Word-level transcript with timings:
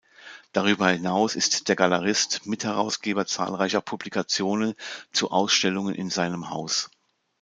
Darüber 0.51 0.89
hinaus 0.89 1.35
ist 1.35 1.69
der 1.69 1.75
Galerist 1.75 2.47
Mitherausgeber 2.47 3.27
zahlreicher 3.27 3.81
Publikationen 3.81 4.73
zu 5.13 5.29
Ausstellungen 5.29 5.93
in 5.93 6.09
seinem 6.09 6.49
Haus. 6.49 6.89